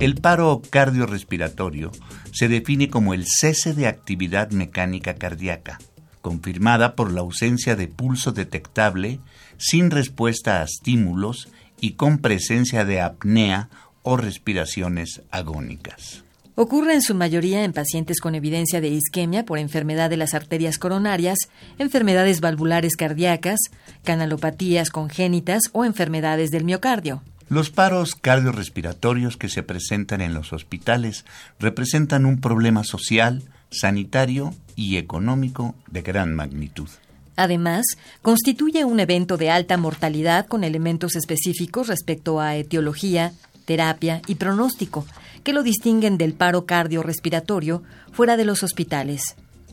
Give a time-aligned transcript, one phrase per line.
[0.00, 1.92] El paro cardiorrespiratorio
[2.32, 5.78] se define como el cese de actividad mecánica cardíaca,
[6.22, 9.20] confirmada por la ausencia de pulso detectable,
[9.58, 11.50] sin respuesta a estímulos
[11.82, 13.68] y con presencia de apnea
[14.02, 16.24] o respiraciones agónicas.
[16.54, 20.78] Ocurre en su mayoría en pacientes con evidencia de isquemia por enfermedad de las arterias
[20.78, 21.36] coronarias,
[21.78, 23.58] enfermedades valvulares cardíacas,
[24.02, 27.22] canalopatías congénitas o enfermedades del miocardio.
[27.50, 31.24] Los paros cardiorrespiratorios que se presentan en los hospitales
[31.58, 33.42] representan un problema social,
[33.72, 36.88] sanitario y económico de gran magnitud.
[37.34, 37.84] Además,
[38.22, 43.32] constituye un evento de alta mortalidad con elementos específicos respecto a etiología,
[43.64, 45.04] terapia y pronóstico,
[45.42, 49.22] que lo distinguen del paro cardiorrespiratorio fuera de los hospitales.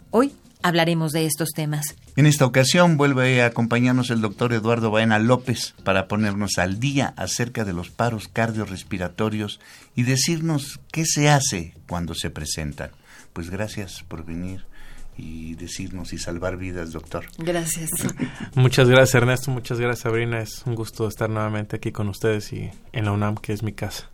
[0.09, 1.95] Hoy hablaremos de estos temas.
[2.15, 7.13] En esta ocasión vuelve a acompañarnos el doctor Eduardo Baena López para ponernos al día
[7.17, 9.59] acerca de los paros cardiorrespiratorios
[9.95, 12.91] y decirnos qué se hace cuando se presentan.
[13.33, 14.65] Pues gracias por venir
[15.17, 17.25] y decirnos y salvar vidas, doctor.
[17.37, 17.89] Gracias.
[18.55, 19.51] muchas gracias, Ernesto.
[19.51, 20.41] Muchas gracias, Sabrina.
[20.41, 23.73] Es un gusto estar nuevamente aquí con ustedes y en la UNAM, que es mi
[23.73, 24.09] casa.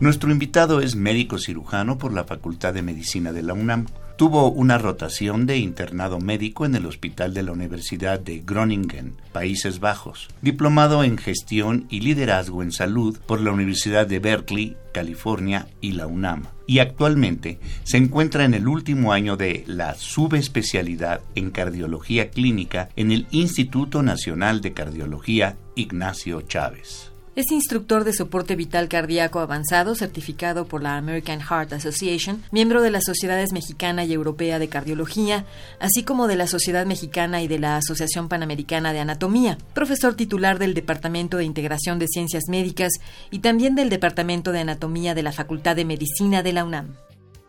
[0.00, 3.84] Nuestro invitado es médico cirujano por la Facultad de Medicina de la UNAM.
[4.16, 9.78] Tuvo una rotación de internado médico en el Hospital de la Universidad de Groningen, Países
[9.78, 15.92] Bajos, diplomado en gestión y liderazgo en salud por la Universidad de Berkeley, California y
[15.92, 16.44] la UNAM.
[16.66, 23.12] Y actualmente se encuentra en el último año de la subespecialidad en cardiología clínica en
[23.12, 27.09] el Instituto Nacional de Cardiología Ignacio Chávez.
[27.36, 32.90] Es instructor de soporte vital cardíaco avanzado, certificado por la American Heart Association, miembro de
[32.90, 35.44] la Sociedades Mexicana y Europea de Cardiología,
[35.78, 40.58] así como de la Sociedad Mexicana y de la Asociación Panamericana de Anatomía, profesor titular
[40.58, 42.94] del Departamento de Integración de Ciencias Médicas
[43.30, 46.96] y también del Departamento de Anatomía de la Facultad de Medicina de la UNAM.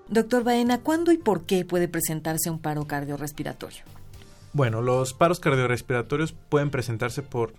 [0.09, 3.83] Doctor Baena, ¿cuándo y por qué puede presentarse un paro cardiorrespiratorio?
[4.53, 7.53] Bueno, los paros cardiorrespiratorios pueden presentarse por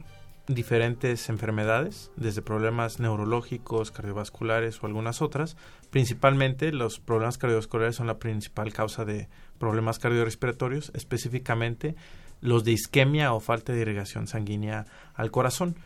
[0.49, 5.57] diferentes enfermedades, desde problemas neurológicos, cardiovasculares o algunas otras.
[5.91, 11.95] Principalmente los problemas cardiovasculares son la principal causa de problemas cardiorrespiratorios, específicamente
[12.41, 15.77] los de isquemia o falta de irrigación sanguínea al corazón.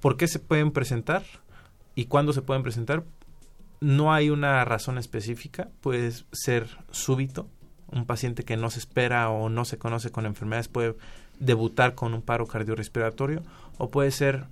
[0.00, 1.22] ¿Por qué se pueden presentar
[1.94, 3.04] y cuándo se pueden presentar?
[3.80, 7.48] No hay una razón específica, puede ser súbito.
[7.88, 10.94] Un paciente que no se espera o no se conoce con enfermedades puede
[11.40, 13.42] debutar con un paro cardiorrespiratorio
[13.78, 14.46] o puede ser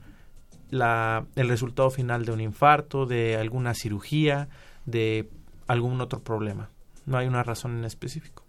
[0.71, 4.49] la, el resultado final de un infarto, de alguna cirugía,
[4.87, 5.29] de
[5.67, 6.71] algún otro problema.
[7.07, 8.45] No hay una razón en específico.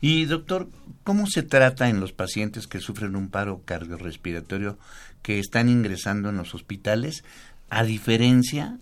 [0.00, 0.68] Y doctor,
[1.02, 4.78] ¿cómo se trata en los pacientes que sufren un paro cardiorrespiratorio
[5.22, 7.24] que están ingresando en los hospitales,
[7.70, 8.78] a diferencia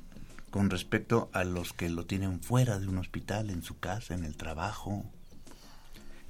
[0.50, 4.24] con respecto a los que lo tienen fuera de un hospital, en su casa, en
[4.24, 5.04] el trabajo?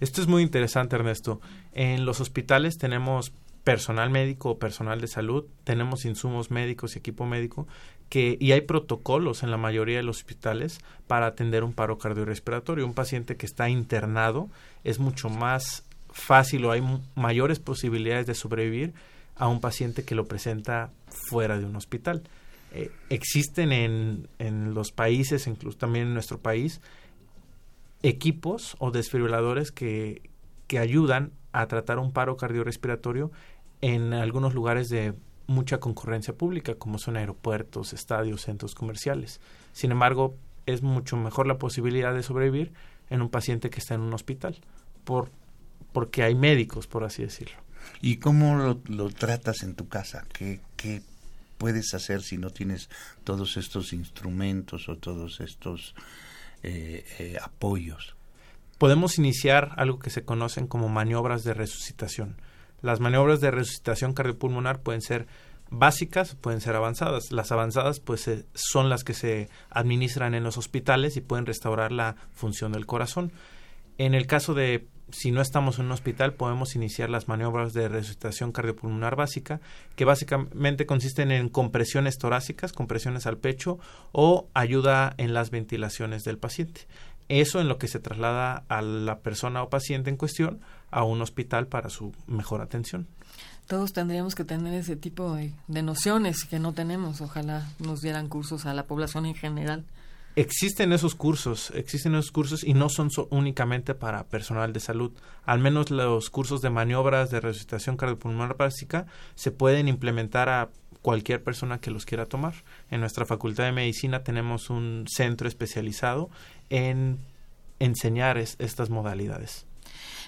[0.01, 1.41] Esto es muy interesante, Ernesto.
[1.72, 3.33] En los hospitales tenemos
[3.65, 7.67] personal médico o personal de salud, tenemos insumos médicos y equipo médico
[8.09, 12.84] que y hay protocolos en la mayoría de los hospitales para atender un paro cardiorrespiratorio.
[12.84, 14.51] Un paciente que está internado
[14.84, 16.83] es mucho más fácil o hay
[17.15, 18.93] mayores posibilidades de sobrevivir
[19.37, 22.22] a un paciente que lo presenta fuera de un hospital.
[22.72, 26.81] Eh, existen en, en los países, incluso también en nuestro país,
[28.03, 30.22] equipos o desfibriladores que,
[30.67, 33.31] que ayudan a tratar un paro cardiorrespiratorio
[33.81, 35.15] en algunos lugares de
[35.47, 39.41] mucha concurrencia pública, como son aeropuertos, estadios, centros comerciales.
[39.72, 42.72] Sin embargo, es mucho mejor la posibilidad de sobrevivir
[43.10, 44.59] en un paciente que está en un hospital,
[45.04, 45.31] por,
[45.93, 47.57] porque hay médicos, por así decirlo.
[48.01, 50.25] ¿Y cómo lo, lo tratas en tu casa?
[50.33, 51.03] ¿Qué, ¿Qué
[51.63, 52.89] puedes hacer si no tienes
[53.22, 55.95] todos estos instrumentos o todos estos
[56.65, 58.16] eh, eh, apoyos.
[58.83, 62.34] Podemos iniciar algo que se conocen como maniobras de resucitación.
[62.81, 65.29] Las maniobras de resucitación cardiopulmonar pueden ser
[65.71, 67.31] básicas, pueden ser avanzadas.
[67.31, 72.17] Las avanzadas pues son las que se administran en los hospitales y pueden restaurar la
[72.33, 73.31] función del corazón.
[73.99, 77.89] En el caso de si no estamos en un hospital, podemos iniciar las maniobras de
[77.89, 79.61] resucitación cardiopulmonar básica,
[79.95, 83.79] que básicamente consisten en compresiones torácicas, compresiones al pecho
[84.11, 86.87] o ayuda en las ventilaciones del paciente.
[87.41, 91.23] Eso en lo que se traslada a la persona o paciente en cuestión a un
[91.23, 93.09] hospital para su mejor atención.
[93.67, 97.23] Todos tendríamos que tener ese tipo de, de nociones que no tenemos.
[97.23, 99.84] Ojalá nos dieran cursos a la población en general
[100.37, 105.13] existen esos cursos, existen esos cursos y no son únicamente para personal de salud.
[105.45, 110.71] Al menos los cursos de maniobras de resucitación cardiopulmonar básica se pueden implementar a
[111.03, 112.54] cualquier persona que los quiera tomar.
[112.91, 116.31] En nuestra Facultad de Medicina tenemos un centro especializado
[116.71, 117.19] en
[117.81, 119.66] enseñar estas modalidades.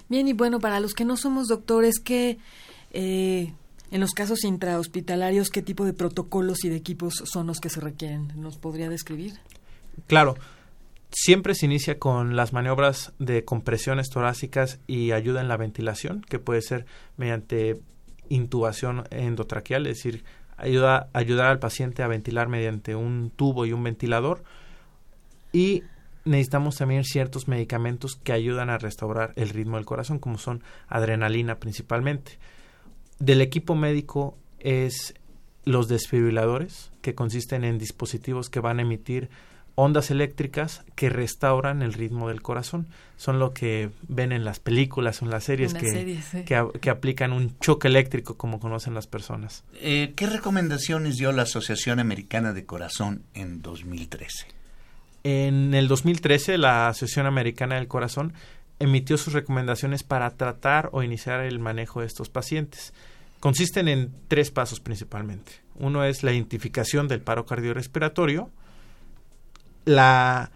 [0.09, 2.37] Bien, y bueno, para los que no somos doctores, ¿qué,
[2.91, 3.53] eh,
[3.91, 7.79] en los casos intrahospitalarios, qué tipo de protocolos y de equipos son los que se
[7.79, 8.31] requieren?
[8.35, 9.33] ¿Nos podría describir?
[10.07, 10.35] Claro,
[11.11, 16.39] siempre se inicia con las maniobras de compresiones torácicas y ayuda en la ventilación, que
[16.39, 16.85] puede ser
[17.17, 17.79] mediante
[18.29, 20.23] intubación endotraqueal, es decir,
[20.57, 24.43] ayuda, ayudar al paciente a ventilar mediante un tubo y un ventilador.
[25.51, 25.83] Y
[26.25, 31.59] necesitamos también ciertos medicamentos que ayudan a restaurar el ritmo del corazón, como son adrenalina
[31.59, 32.39] principalmente.
[33.19, 35.13] Del equipo médico es
[35.63, 39.29] los desfibriladores, que consisten en dispositivos que van a emitir
[39.75, 42.87] ondas eléctricas que restauran el ritmo del corazón.
[43.17, 47.57] Son lo que ven en las películas o en las series, que, que, aplican un
[47.59, 49.63] choque eléctrico como conocen las personas.
[49.75, 54.47] Eh, ¿Qué recomendaciones dio la Asociación Americana de Corazón en 2013?
[55.23, 58.33] En el 2013 la Asociación Americana del Corazón
[58.79, 62.93] emitió sus recomendaciones para tratar o iniciar el manejo de estos pacientes.
[63.39, 65.51] Consisten en tres pasos principalmente.
[65.75, 68.49] Uno es la identificación del paro cardiorrespiratorio,
[69.85, 70.51] la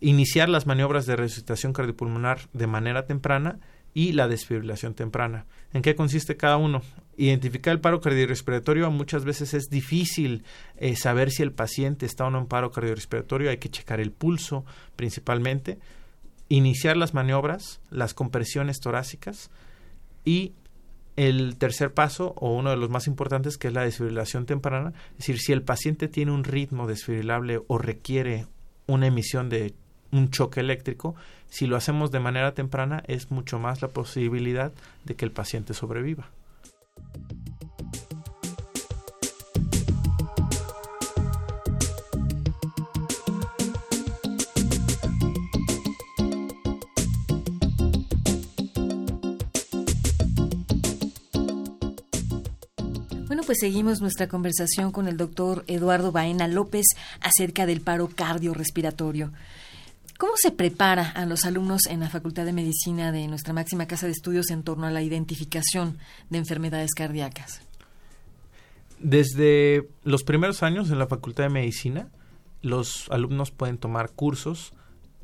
[0.00, 3.58] iniciar las maniobras de resucitación cardiopulmonar de manera temprana
[3.94, 5.46] y la desfibrilación temprana.
[5.72, 6.82] ¿En qué consiste cada uno?
[7.16, 8.90] Identificar el paro cardiorrespiratorio.
[8.90, 10.44] Muchas veces es difícil
[10.76, 14.10] eh, saber si el paciente está o no en paro cardiorrespiratorio, hay que checar el
[14.10, 14.66] pulso
[14.96, 15.78] principalmente,
[16.48, 19.50] iniciar las maniobras, las compresiones torácicas.
[20.24, 20.52] Y
[21.16, 25.18] el tercer paso o uno de los más importantes que es la desfibrilación temprana, es
[25.18, 28.46] decir, si el paciente tiene un ritmo desfibrilable o requiere
[28.86, 29.74] una emisión de
[30.12, 31.14] un choque eléctrico,
[31.48, 34.72] si lo hacemos de manera temprana es mucho más la posibilidad
[35.04, 36.28] de que el paciente sobreviva.
[53.64, 56.84] Seguimos nuestra conversación con el doctor Eduardo Baena López
[57.22, 59.32] acerca del paro cardiorrespiratorio.
[60.18, 64.04] ¿Cómo se prepara a los alumnos en la Facultad de Medicina de nuestra máxima casa
[64.04, 65.96] de estudios en torno a la identificación
[66.28, 67.62] de enfermedades cardíacas?
[68.98, 72.08] Desde los primeros años en la Facultad de Medicina,
[72.60, 74.74] los alumnos pueden tomar cursos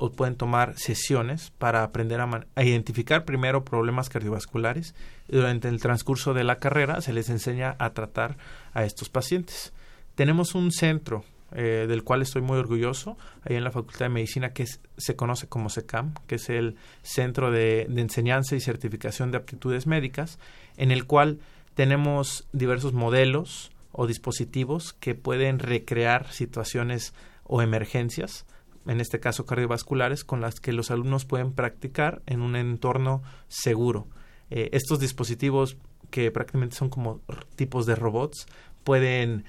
[0.01, 4.95] o pueden tomar sesiones para aprender a, identificar primero problemas cardiovasculares
[5.27, 8.35] durante el transcurso de la carrera se les enseña a tratar
[8.73, 9.73] a estos pacientes.
[10.15, 14.53] Tenemos un centro eh, del cual estoy muy orgulloso, ahí en la Facultad de Medicina,
[14.53, 14.65] que
[14.97, 20.39] se conoce como SECAM, que es el Centro de Enseñanza y Certificación de Aptitudes Médicas,
[20.77, 21.37] en el cual
[21.75, 28.47] tenemos diversos modelos o dispositivos que pueden recrear situaciones o emergencias
[28.87, 34.07] en este caso cardiovasculares, con las que los alumnos pueden practicar en un entorno seguro.
[34.49, 35.77] Eh, estos dispositivos,
[36.09, 37.21] que prácticamente son como
[37.55, 38.47] tipos de robots,
[38.83, 39.45] pueden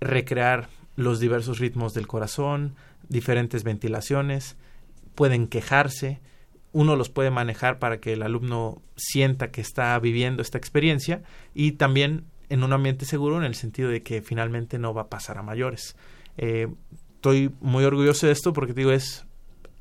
[0.00, 2.74] recrear los diversos ritmos del corazón,
[3.08, 4.56] diferentes ventilaciones,
[5.14, 6.20] pueden quejarse,
[6.72, 11.22] uno los puede manejar para que el alumno sienta que está viviendo esta experiencia
[11.54, 15.08] y también en un ambiente seguro en el sentido de que finalmente no va a
[15.08, 15.96] pasar a mayores.
[16.36, 16.68] Eh,
[17.22, 19.24] estoy muy orgulloso de esto porque digo es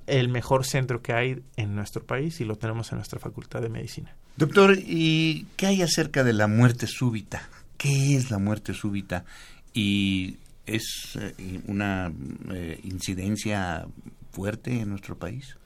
[0.05, 3.69] el mejor centro que hay en nuestro país y lo tenemos en nuestra Facultad de
[3.69, 4.15] Medicina.
[4.37, 7.49] Doctor, ¿y qué hay acerca de la muerte súbita?
[7.79, 9.25] ¿Qué es la muerte súbita?
[9.73, 12.13] ¿Y es eh, una
[12.51, 13.87] eh, incidencia
[14.31, 15.57] fuerte en nuestro país?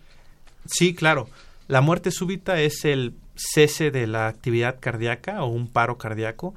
[0.67, 1.27] Sí, claro.
[1.67, 6.55] La muerte súbita es el cese de la actividad cardíaca o un paro cardíaco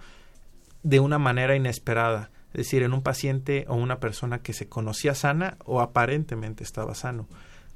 [0.85, 5.15] de una manera inesperada es decir, en un paciente o una persona que se conocía
[5.15, 7.29] sana o aparentemente estaba sano.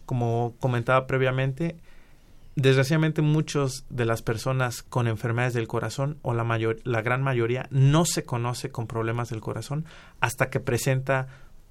[0.06, 1.76] Como comentaba previamente,
[2.56, 7.68] desgraciadamente muchas de las personas con enfermedades del corazón o la, mayor, la gran mayoría
[7.70, 9.84] no se conoce con problemas del corazón
[10.20, 11.28] hasta que presenta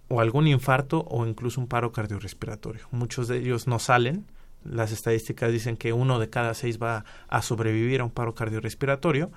[0.08, 2.88] o algún infarto o incluso un paro cardiorrespiratorio.
[2.91, 4.25] Muchos de ellos no salen
[4.63, 9.32] Las estadísticas dicen que uno de cada seis va a sobrevivir a un paro cardiorrespiratorio.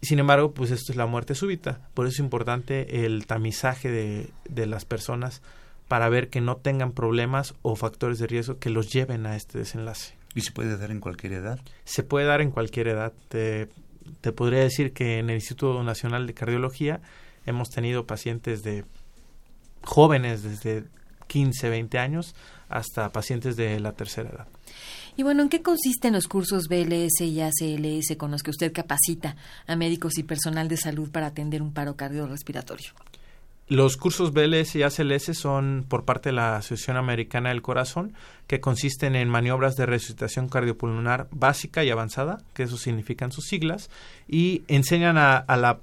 [0.00, 1.80] Sin embargo, pues esto es la muerte súbita.
[1.94, 5.42] Por eso es importante el tamizaje de, de las personas
[5.88, 9.58] para ver que no tengan problemas o factores de riesgo que los lleven a este
[9.58, 10.14] desenlace.
[10.34, 11.58] ¿Y se puede dar en cualquier edad?
[11.84, 13.12] Se puede dar en cualquier edad.
[13.28, 13.68] Te,
[14.20, 17.00] te podría decir que en el Instituto Nacional de Cardiología
[17.46, 18.84] hemos tenido pacientes de
[19.82, 20.84] jóvenes desde
[21.26, 22.34] 15, 20 años
[22.68, 24.46] hasta pacientes de la tercera edad.
[25.18, 29.34] Y bueno, ¿en qué consisten los cursos BLS y ACLS con los que usted capacita
[29.66, 32.92] a médicos y personal de salud para atender un paro cardiorrespiratorio?
[33.66, 38.12] Los cursos BLS y ACLS son por parte de la Asociación Americana del Corazón,
[38.46, 43.90] que consisten en maniobras de resucitación cardiopulmonar básica y avanzada, que eso significan sus siglas,
[44.28, 45.80] y enseñan a, la,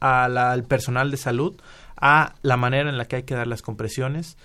[0.00, 1.54] al personal de salud
[1.96, 4.36] a la manera en la que hay que dar las compresiones,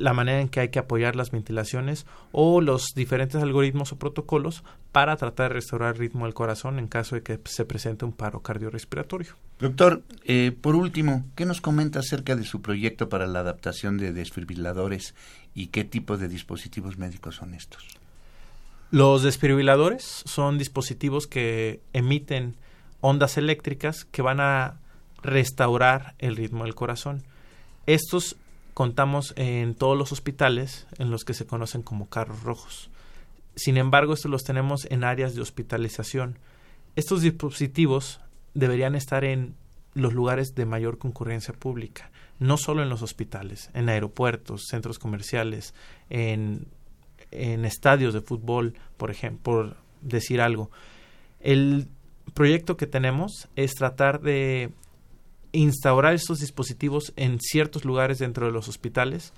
[0.00, 4.64] la manera en que hay que apoyar las ventilaciones o los diferentes algoritmos o protocolos
[4.92, 8.12] para tratar de restaurar el ritmo del corazón en caso de que se presente un
[8.12, 9.34] paro cardiorrespiratorio.
[9.58, 14.14] Doctor, eh, por último, ¿qué nos comenta acerca de su proyecto para la adaptación de
[14.14, 15.14] desfibriladores
[15.54, 17.86] y qué tipo de dispositivos médicos son estos?
[18.90, 22.56] Los desfibriladores son dispositivos que emiten
[23.02, 24.78] ondas eléctricas que van a
[25.22, 27.22] restaurar el ritmo del corazón.
[27.86, 28.36] Estos
[28.74, 32.90] contamos en todos los hospitales en los que se conocen como carros rojos.
[33.56, 36.38] Sin embargo, estos los tenemos en áreas de hospitalización.
[36.96, 38.20] Estos dispositivos
[38.54, 39.54] deberían estar en
[39.94, 45.74] los lugares de mayor concurrencia pública, no solo en los hospitales, en aeropuertos, centros comerciales,
[46.08, 46.68] en,
[47.30, 50.70] en estadios de fútbol, por ejemplo, por decir algo.
[51.40, 51.88] El
[52.34, 54.70] proyecto que tenemos es tratar de
[55.52, 59.32] instaurar estos dispositivos en ciertos lugares dentro de los hospitales,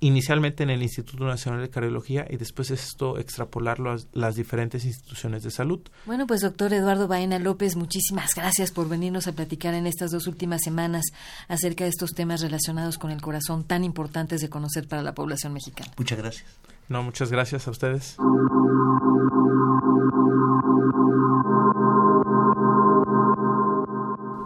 [0.00, 5.42] inicialmente en el Instituto Nacional de Cardiología y después esto extrapolarlo a las diferentes instituciones
[5.42, 5.80] de salud.
[6.04, 10.26] Bueno, pues doctor Eduardo Baena López, muchísimas gracias por venirnos a platicar en estas dos
[10.26, 11.04] últimas semanas
[11.48, 15.54] acerca de estos temas relacionados con el corazón tan importantes de conocer para la población
[15.54, 15.92] mexicana.
[15.96, 16.46] Muchas gracias.
[16.88, 18.16] No, muchas gracias a ustedes.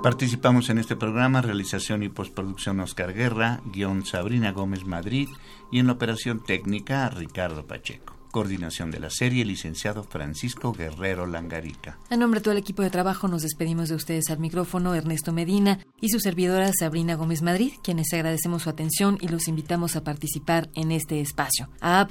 [0.02, 5.28] Participamos en este programa, realización y postproducción Oscar Guerra, guion Sabrina Gómez Madrid
[5.70, 8.16] y en la operación técnica Ricardo Pacheco.
[8.30, 11.98] Coordinación de la serie, licenciado Francisco Guerrero Langarica.
[12.08, 15.34] En nombre de todo el equipo de trabajo nos despedimos de ustedes al micrófono Ernesto
[15.34, 20.04] Medina y su servidora Sabrina Gómez Madrid, quienes agradecemos su atención y los invitamos a
[20.04, 21.68] participar en este espacio.
[21.82, 22.08] A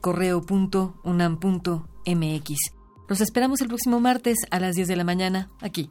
[0.00, 0.92] correo.unam.mx.
[3.08, 5.90] Los esperamos el próximo martes a las 10 de la mañana aquí